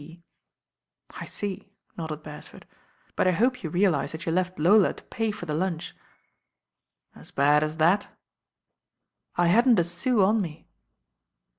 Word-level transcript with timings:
P." 0.01 0.23
"I 1.11 1.25
see," 1.25 1.75
nodded 1.95 2.23
Beresford, 2.23 2.65
"but 3.15 3.25
J 3.25 3.33
hope 3.33 3.61
you 3.61 3.69
realise 3.69 4.11
that 4.13 4.25
you 4.25 4.31
left 4.31 4.57
Lola 4.57 4.93
to 4.95 5.03
pay 5.03 5.29
for 5.29 5.45
the 5.45 5.53
lunch." 5.53 5.95
"As 7.13 7.29
bad 7.29 7.63
as 7.63 7.77
that?" 7.77 8.07
"I 9.35 9.45
hadn't 9.45 9.77
a 9.77 9.83
sou 9.83 10.23
on 10.25 10.41
me." 10.41 10.67